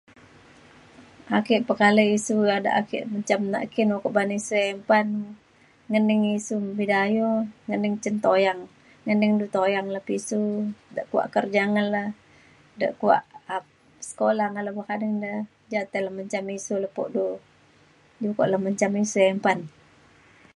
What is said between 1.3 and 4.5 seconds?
ake pekalai isu bada ake menjam nak ki ukok ban ku